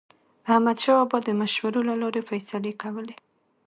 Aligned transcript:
احمدشاه 0.53 0.99
بابا 1.11 1.19
به 1.21 1.25
د 1.27 1.29
مشورو 1.41 1.79
له 1.89 1.95
لارې 2.01 2.21
فیصلې 2.29 2.73
کولې. 2.81 3.15